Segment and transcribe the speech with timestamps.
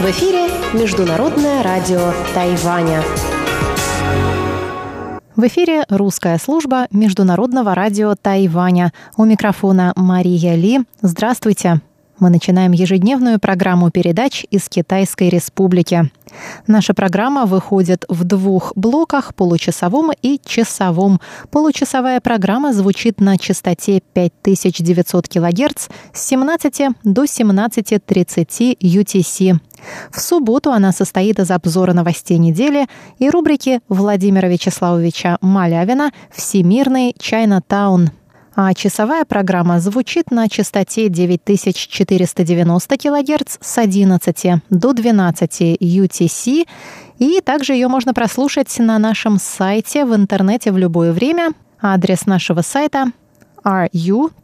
[0.00, 3.02] В эфире Международное радио Тайваня.
[5.36, 8.94] В эфире русская служба Международного радио Тайваня.
[9.18, 10.80] У микрофона Мария Ли.
[11.02, 11.82] Здравствуйте.
[12.22, 16.08] Мы начинаем ежедневную программу передач из Китайской Республики.
[16.68, 21.20] Наша программа выходит в двух блоках– получасовом и часовом.
[21.50, 29.58] Получасовая программа звучит на частоте 5900 кГц с 17 до 17.30 UTC.
[30.12, 32.86] В субботу она состоит из обзора новостей недели
[33.18, 38.10] и рубрики Владимира Вячеславовича Малявина «Всемирный Чайна-таун»
[38.54, 46.66] а часовая программа звучит на частоте 9490 кГц с 11 до 12 UTC,
[47.18, 51.52] и также ее можно прослушать на нашем сайте в интернете в любое время.
[51.80, 53.06] Адрес нашего сайта
[53.64, 54.42] ru.rti.org.tw.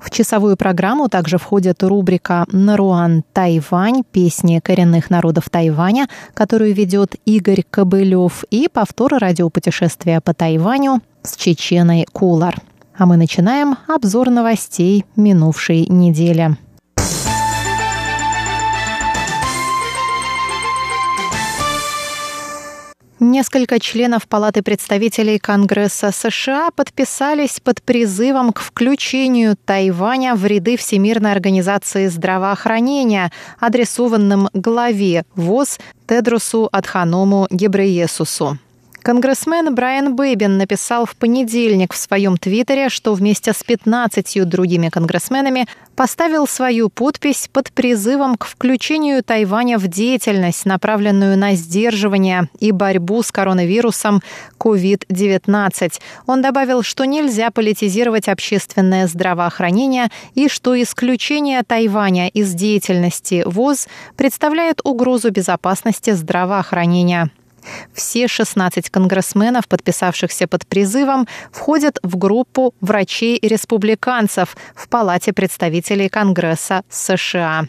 [0.00, 4.02] В часовую программу также входит рубрика «Наруан Тайвань.
[4.10, 12.06] Песни коренных народов Тайваня», которую ведет Игорь Кобылев, и повтор радиопутешествия по Тайваню с Чеченой
[12.10, 12.56] Кулар.
[12.96, 16.56] А мы начинаем обзор новостей минувшей недели.
[23.22, 31.30] Несколько членов Палаты представителей Конгресса США подписались под призывом к включению Тайваня в ряды Всемирной
[31.30, 38.56] организации здравоохранения, адресованным главе ВОЗ Тедрусу Адханому Гебреесусу.
[39.02, 45.66] Конгрессмен Брайан Бэйбин написал в понедельник в своем твиттере, что вместе с 15 другими конгрессменами
[45.96, 53.22] поставил свою подпись под призывом к включению Тайваня в деятельность, направленную на сдерживание и борьбу
[53.22, 54.22] с коронавирусом
[54.58, 55.92] COVID-19.
[56.26, 64.80] Он добавил, что нельзя политизировать общественное здравоохранение и что исключение Тайваня из деятельности ВОЗ представляет
[64.84, 67.30] угрозу безопасности здравоохранения.
[67.94, 77.64] Все 16 конгрессменов, подписавшихся под призывом, входят в группу врачей-республиканцев в Палате представителей Конгресса США.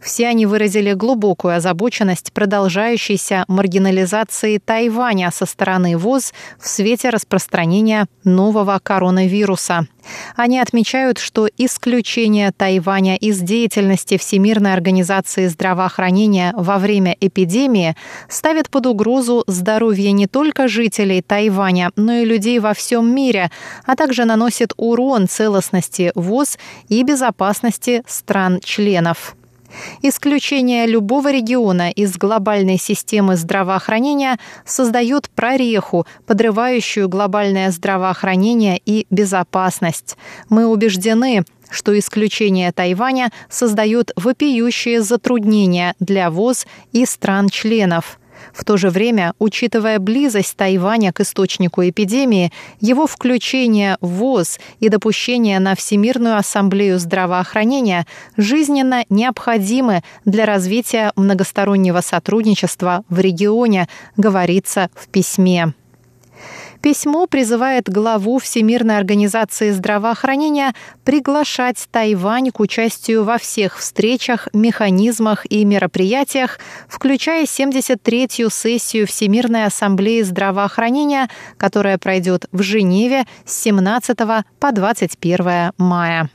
[0.00, 8.78] Все они выразили глубокую озабоченность продолжающейся маргинализации Тайваня со стороны ВОЗ в свете распространения нового
[8.82, 9.86] коронавируса.
[10.34, 17.96] Они отмечают, что исключение Тайваня из деятельности Всемирной организации здравоохранения во время эпидемии
[18.28, 23.50] ставит под угрозу здоровье не только жителей Тайваня, но и людей во всем мире,
[23.84, 29.35] а также наносит урон целостности ВОЗ и безопасности стран-членов.
[30.02, 40.16] Исключение любого региона из глобальной системы здравоохранения создает прореху, подрывающую глобальное здравоохранение и безопасность.
[40.48, 48.18] Мы убеждены, что исключение Тайваня создает вопиющие затруднения для ВОЗ и стран-членов–
[48.56, 54.88] в то же время, учитывая близость Тайваня к источнику эпидемии, его включение в ВОЗ и
[54.88, 58.06] допущение на Всемирную ассамблею здравоохранения
[58.36, 65.74] жизненно необходимы для развития многостороннего сотрудничества в регионе, говорится в письме.
[66.86, 75.64] Письмо призывает главу Всемирной организации здравоохранения приглашать Тайвань к участию во всех встречах, механизмах и
[75.64, 84.16] мероприятиях, включая 73-ю сессию Всемирной ассамблеи здравоохранения, которая пройдет в Женеве с 17
[84.60, 86.30] по 21 мая.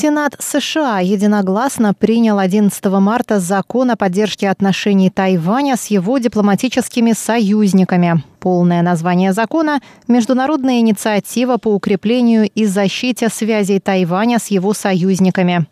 [0.00, 8.22] Сенат США единогласно принял 11 марта закон о поддержке отношений Тайваня с его дипломатическими союзниками.
[8.38, 15.66] Полное название закона– Международная инициатива по укреплению и защите связей Тайваня с его союзниками.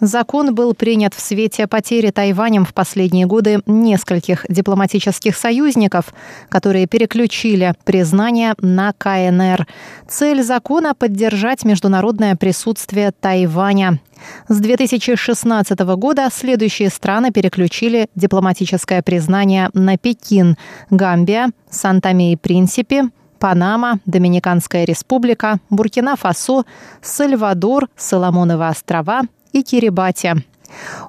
[0.00, 6.12] Закон был принят в свете потери Тайванем в последние годы нескольких дипломатических союзников,
[6.50, 9.66] которые переключили признание на КНР.
[10.08, 14.00] Цель закона– поддержать международное присутствие Тайваня.
[14.48, 20.56] С 2016 года следующие страны переключили дипломатическое признание на Пекин,
[20.90, 26.64] Гамбия, Санта-Ме и Принципе, Панама, Доминиканская республика, Буркина-Фасо,
[27.02, 29.22] Сальвадор, Соломоновы острова,
[29.56, 30.34] и Кирибати.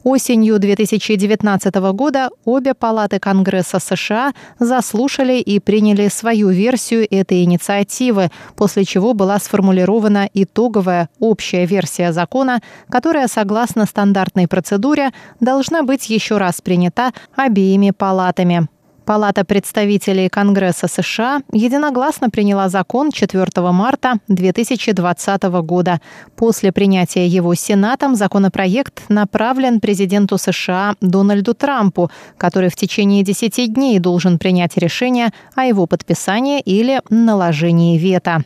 [0.03, 8.85] Осенью 2019 года обе палаты Конгресса США заслушали и приняли свою версию этой инициативы, после
[8.85, 15.09] чего была сформулирована итоговая общая версия закона, которая, согласно стандартной процедуре,
[15.41, 18.67] должна быть еще раз принята обеими палатами.
[19.07, 26.01] Палата представителей Конгресса США единогласно приняла закон 4 марта 2020 года.
[26.36, 34.00] После принятия его Сенатом законопроект направлен президенту США Дональду Трампу, который в течение 10 дней
[34.00, 38.44] должен принять решение о его подписании или наложении вето.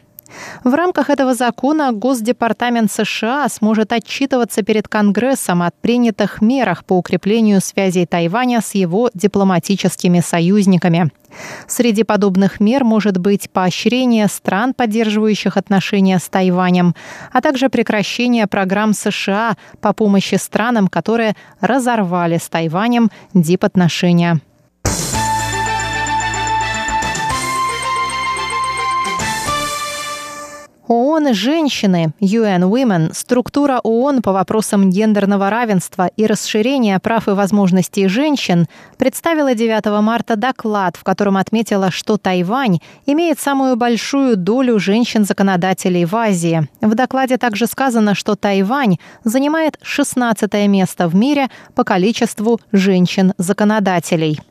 [0.64, 7.62] В рамках этого закона Госдепартамент США сможет отчитываться перед Конгрессом о принятых мерах по укреплению
[7.62, 11.12] связей Тайваня с его дипломатическими союзниками.
[11.68, 16.96] Среди подобных мер может быть поощрение стран, поддерживающих отношения с Тайванем,
[17.32, 24.42] а также прекращение программ США по помощи странам, которые разорвали с Тайванем дипотношения.
[30.92, 38.10] ООН «Женщины» UN Women, структура ООН по вопросам гендерного равенства и расширения прав и возможностей
[38.10, 38.68] женщин,
[38.98, 46.14] представила 9 марта доклад, в котором отметила, что Тайвань имеет самую большую долю женщин-законодателей в
[46.14, 46.68] Азии.
[46.82, 54.42] В докладе также сказано, что Тайвань занимает 16 место в мире по количеству женщин-законодателей.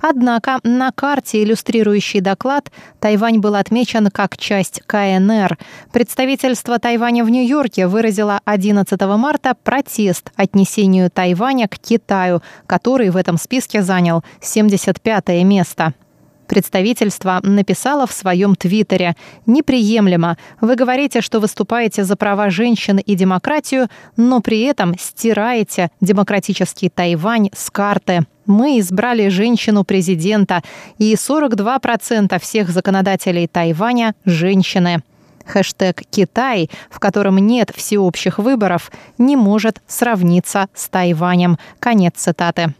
[0.00, 2.70] Однако на карте, иллюстрирующей доклад,
[3.00, 5.58] Тайвань был отмечен как часть КНР.
[5.92, 13.36] Представительство Тайваня в Нью-Йорке выразило 11 марта протест отнесению Тайваня к Китаю, который в этом
[13.38, 15.94] списке занял 75 место.
[16.46, 19.16] Представительство написало в своем твиттере
[19.46, 20.36] «Неприемлемо.
[20.60, 27.50] Вы говорите, что выступаете за права женщин и демократию, но при этом стираете демократический Тайвань
[27.54, 28.26] с карты.
[28.46, 30.62] Мы избрали женщину-президента,
[30.98, 35.02] и 42% всех законодателей Тайваня– женщины».
[35.46, 41.56] Хэштег «Китай», в котором нет всеобщих выборов, не может сравниться с Тайванем.
[41.78, 42.74] Конец цитаты.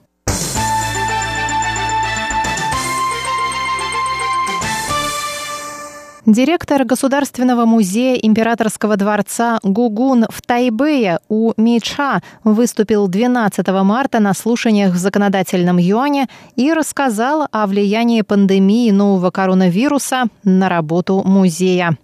[6.26, 14.92] Директор Государственного музея Императорского дворца Гугун в Тайбэе У Мича выступил 12 марта на слушаниях
[14.92, 16.26] в законодательном юане
[16.56, 21.96] и рассказал о влиянии пандемии нового коронавируса на работу музея.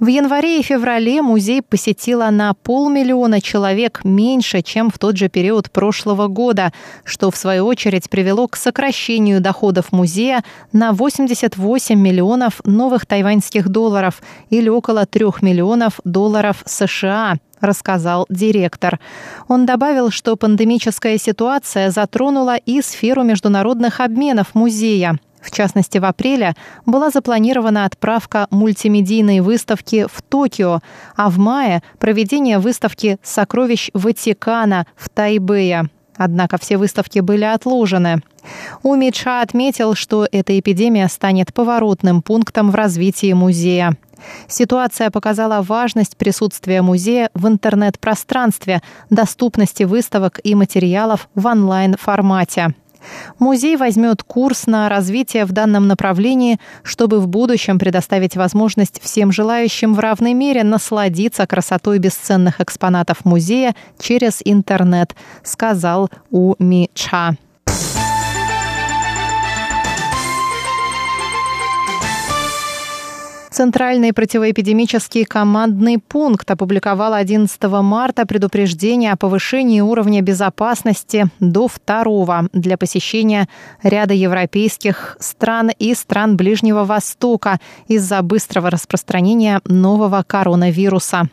[0.00, 5.70] В январе и феврале музей посетило на полмиллиона человек меньше, чем в тот же период
[5.70, 6.72] прошлого года,
[7.04, 14.22] что в свою очередь привело к сокращению доходов музея на 88 миллионов новых тайваньских долларов
[14.50, 19.00] или около 3 миллионов долларов США рассказал директор.
[19.48, 25.18] Он добавил, что пандемическая ситуация затронула и сферу международных обменов музея.
[25.46, 26.56] В частности, в апреле
[26.86, 30.80] была запланирована отправка мультимедийной выставки в Токио,
[31.14, 35.88] а в мае– проведение выставки «Сокровищ Ватикана» в Тайбэе.
[36.16, 38.22] Однако все выставки были отложены.
[38.82, 43.96] Умича отметил, что эта эпидемия станет поворотным пунктом в развитии музея.
[44.48, 52.74] Ситуация показала важность присутствия музея в интернет-пространстве, доступности выставок и материалов в онлайн-формате.
[53.38, 59.94] Музей возьмет курс на развитие в данном направлении, чтобы в будущем предоставить возможность всем желающим
[59.94, 66.54] в равной мере насладиться красотой бесценных экспонатов музея через интернет, сказал У
[66.94, 67.36] Ча.
[73.56, 82.76] Центральный противоэпидемический командный пункт опубликовал 11 марта предупреждение о повышении уровня безопасности до второго для
[82.76, 83.48] посещения
[83.82, 87.58] ряда европейских стран и стран Ближнего Востока
[87.88, 91.30] из-за быстрого распространения нового коронавируса.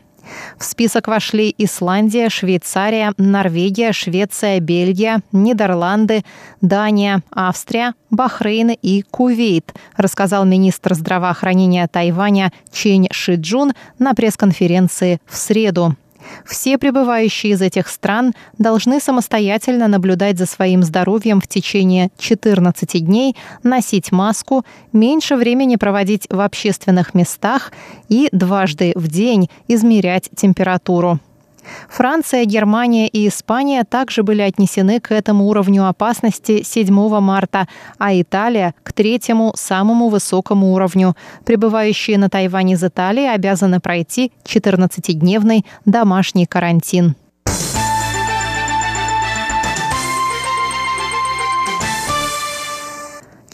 [0.58, 6.24] В список вошли Исландия, Швейцария, Норвегия, Швеция, Бельгия, Нидерланды,
[6.60, 15.96] Дания, Австрия, Бахрейн и Кувейт, рассказал министр здравоохранения Тайваня Чень Шиджун на пресс-конференции в среду.
[16.44, 23.36] Все прибывающие из этих стран должны самостоятельно наблюдать за своим здоровьем в течение 14 дней,
[23.62, 27.72] носить маску, меньше времени проводить в общественных местах
[28.08, 31.20] и дважды в день измерять температуру.
[31.88, 37.68] Франция, Германия и Испания также были отнесены к этому уровню опасности 7 марта,
[37.98, 41.16] а Италия– к третьему, самому высокому уровню.
[41.44, 47.14] Прибывающие на Тайвань из Италии обязаны пройти 14-дневный домашний карантин.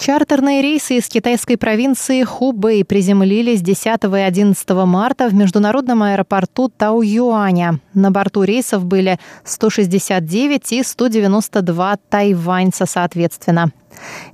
[0.01, 7.81] Чартерные рейсы из китайской провинции Хубэй приземлились 10 и 11 марта в международном аэропорту Тау-Юаня.
[7.93, 13.73] На борту рейсов были 169 и 192 тайваньца соответственно.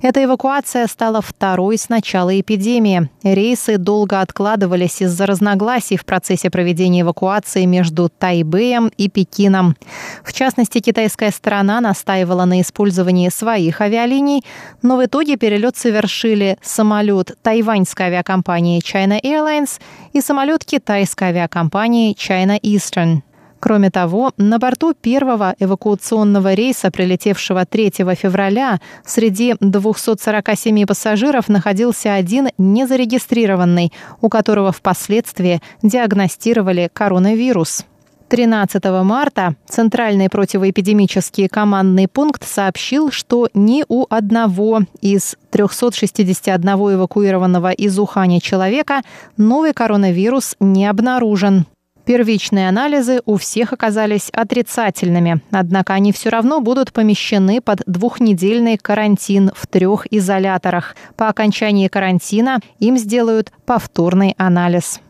[0.01, 3.09] Эта эвакуация стала второй с начала эпидемии.
[3.23, 9.75] Рейсы долго откладывались из-за разногласий в процессе проведения эвакуации между Тайбэем и Пекином.
[10.23, 14.43] В частности, китайская сторона настаивала на использовании своих авиалиний,
[14.81, 19.79] но в итоге перелет совершили самолет тайваньской авиакомпании China Airlines
[20.13, 23.21] и самолет китайской авиакомпании China Eastern.
[23.59, 32.49] Кроме того, на борту первого эвакуационного рейса, прилетевшего 3 февраля, среди 247 пассажиров находился один
[32.59, 37.83] незарегистрированный, у которого впоследствии диагностировали коронавирус.
[38.29, 47.97] 13 марта Центральный противоэпидемический командный пункт сообщил, что ни у одного из 361 эвакуированного из
[47.97, 49.01] Уханя человека
[49.37, 51.65] новый коронавирус не обнаружен.
[52.03, 59.51] Первичные анализы у всех оказались отрицательными, однако они все равно будут помещены под двухнедельный карантин
[59.53, 60.95] в трех изоляторах.
[61.17, 65.01] По окончании карантина им сделают повторный анализ.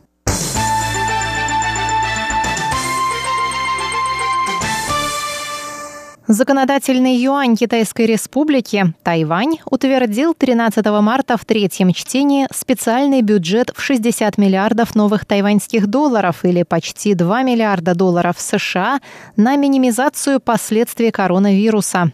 [6.28, 14.38] Законодательный юань Китайской Республики Тайвань утвердил 13 марта в третьем чтении специальный бюджет в 60
[14.38, 19.00] миллиардов новых тайваньских долларов или почти 2 миллиарда долларов США
[19.38, 22.12] на минимизацию последствий коронавируса.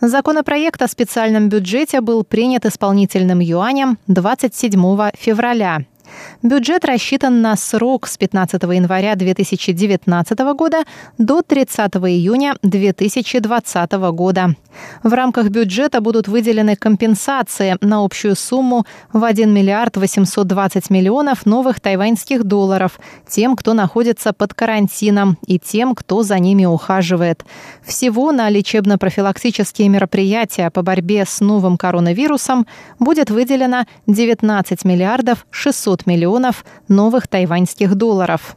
[0.00, 5.84] Законопроект о специальном бюджете был принят исполнительным юанем 27 февраля.
[6.42, 10.84] Бюджет рассчитан на срок с 15 января 2019 года
[11.18, 14.54] до 30 июня 2020 года.
[15.02, 21.80] В рамках бюджета будут выделены компенсации на общую сумму в 1 миллиард 820 миллионов новых
[21.80, 22.98] тайваньских долларов
[23.28, 27.44] тем, кто находится под карантином и тем, кто за ними ухаживает.
[27.84, 32.66] Всего на лечебно-профилактические мероприятия по борьбе с новым коронавирусом
[32.98, 38.56] будет выделено 19 миллиардов 600 миллионов новых тайваньских долларов.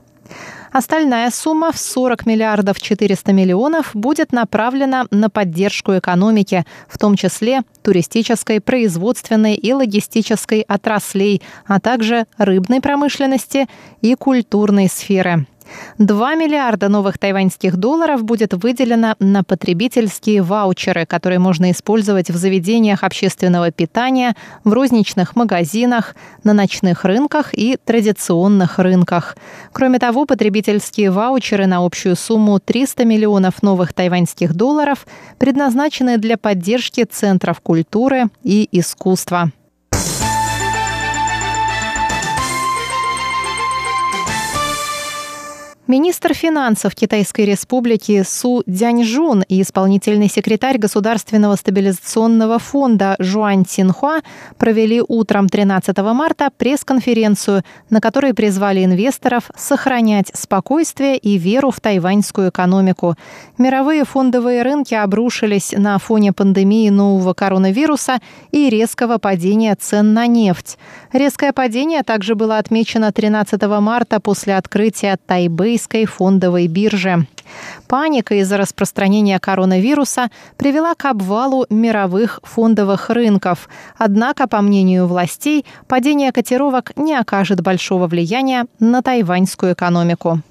[0.73, 7.61] Остальная сумма в 40 миллиардов 400 миллионов будет направлена на поддержку экономики, в том числе
[7.83, 13.67] туристической, производственной и логистической отраслей, а также рыбной промышленности
[14.01, 15.45] и культурной сферы.
[15.97, 23.03] 2 миллиарда новых тайваньских долларов будет выделено на потребительские ваучеры, которые можно использовать в заведениях
[23.03, 29.37] общественного питания, в розничных магазинах, на ночных рынках и традиционных рынках.
[29.71, 35.05] Кроме того, потребительские ваучеры на общую сумму 300 миллионов новых тайваньских долларов
[35.37, 39.51] предназначены для поддержки центров культуры и искусства.
[45.85, 54.21] Министр финансов Китайской Республики Су Дяньжун и исполнительный секретарь Государственного стабилизационного фонда Жуань Цинхуа
[54.57, 62.49] провели утром 13 марта пресс-конференцию, на которой призвали инвесторов сохранять спокойствие и веру в тайваньскую
[62.49, 63.15] экономику.
[63.57, 68.19] Мировые фондовые рынки обрушились на фоне пандемии нового коронавируса
[68.51, 70.77] и резкого падения цен на нефть.
[71.11, 77.25] Резкое падение также было отмечено 13 марта после открытия Тайбэй Тайбэйской фондовой бирже.
[77.87, 83.67] Паника из-за распространения коронавируса привела к обвалу мировых фондовых рынков.
[83.97, 90.41] Однако, по мнению властей, падение котировок не окажет большого влияния на тайваньскую экономику.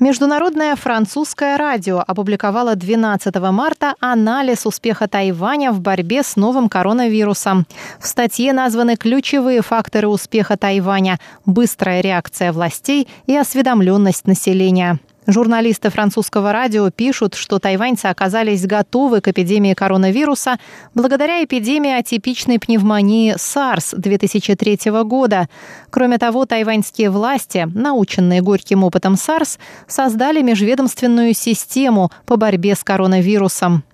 [0.00, 7.66] Международное французское радио опубликовало 12 марта анализ успеха Тайваня в борьбе с новым коронавирусом.
[7.98, 15.00] В статье названы ключевые факторы успеха Тайваня– быстрая реакция властей и осведомленность населения.
[15.30, 20.56] Журналисты французского радио пишут, что тайваньцы оказались готовы к эпидемии коронавируса
[20.94, 25.50] благодаря эпидемии атипичной пневмонии SARS 2003 года.
[25.90, 33.84] Кроме того, тайваньские власти, наученные горьким опытом SARS, создали межведомственную систему по борьбе с коронавирусом.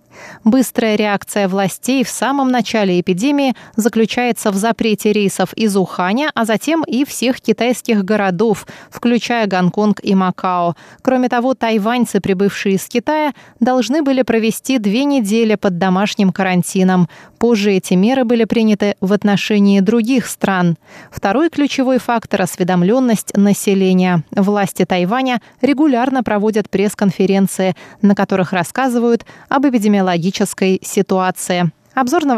[0.44, 6.84] Быстрая реакция властей в самом начале эпидемии заключается в запрете рейсов из Уханя, а затем
[6.84, 10.74] и всех китайских городов, включая Гонконг и Макао.
[11.02, 17.08] Кроме того, тайваньцы, прибывшие из Китая, должны были провести две недели под домашним карантином.
[17.38, 20.76] Позже эти меры были приняты в отношении других стран.
[21.10, 24.22] Второй ключевой фактор– осведомленность населения.
[24.30, 29.66] Власти Тайваня регулярно проводят пресс-конференции, на которых рассказывают об
[30.04, 31.72] эпидемиологической ситуации.
[31.94, 32.32] Обзор новостей